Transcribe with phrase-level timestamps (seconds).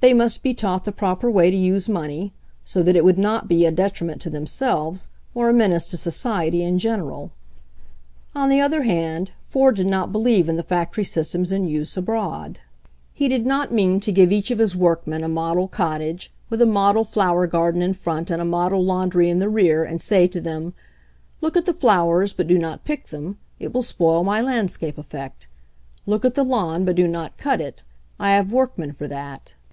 [0.00, 2.32] They must be taught the proper way to use money,
[2.64, 6.64] so that it would not be a detriment to themselves or a menace to society
[6.64, 7.30] in general.
[8.34, 12.58] On the other hand, Ford did not believe in the factory systems in use abroad.
[13.12, 15.22] He did not mean *^ MAKING IT PAY 157 to give each of his workmen
[15.22, 19.38] a model cottage, with a model flower garden in front and a model laundry in
[19.38, 20.74] the rear, and say to them:
[21.40, 25.46] "Look at the flowers, but do not pick them; it will spoil my landscape effect.
[26.06, 27.84] Look at the lawn, but do not cut it;
[28.18, 29.54] I have workmen for that."